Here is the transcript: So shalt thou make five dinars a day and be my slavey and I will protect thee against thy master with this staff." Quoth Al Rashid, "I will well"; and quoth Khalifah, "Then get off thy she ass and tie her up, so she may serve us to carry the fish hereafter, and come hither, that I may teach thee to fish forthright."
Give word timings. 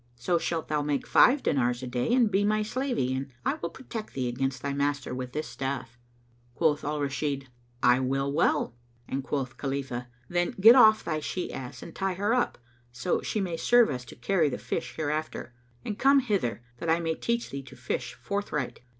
So 0.15 0.39
shalt 0.39 0.67
thou 0.67 0.81
make 0.81 1.05
five 1.05 1.43
dinars 1.43 1.83
a 1.83 1.87
day 1.87 2.11
and 2.11 2.31
be 2.31 2.43
my 2.43 2.63
slavey 2.63 3.13
and 3.13 3.31
I 3.45 3.59
will 3.61 3.69
protect 3.69 4.15
thee 4.15 4.27
against 4.27 4.63
thy 4.63 4.73
master 4.73 5.13
with 5.13 5.31
this 5.33 5.47
staff." 5.47 5.95
Quoth 6.55 6.83
Al 6.83 6.99
Rashid, 6.99 7.49
"I 7.83 7.99
will 7.99 8.33
well"; 8.33 8.73
and 9.07 9.23
quoth 9.23 9.57
Khalifah, 9.57 10.07
"Then 10.27 10.55
get 10.59 10.73
off 10.73 11.03
thy 11.05 11.19
she 11.19 11.53
ass 11.53 11.83
and 11.83 11.93
tie 11.93 12.15
her 12.15 12.33
up, 12.33 12.57
so 12.91 13.21
she 13.21 13.39
may 13.39 13.57
serve 13.57 13.91
us 13.91 14.03
to 14.05 14.15
carry 14.15 14.49
the 14.49 14.57
fish 14.57 14.95
hereafter, 14.95 15.53
and 15.85 15.99
come 15.99 16.19
hither, 16.21 16.63
that 16.77 16.89
I 16.89 16.99
may 16.99 17.13
teach 17.13 17.51
thee 17.51 17.61
to 17.61 17.75
fish 17.75 18.15
forthright." 18.15 18.79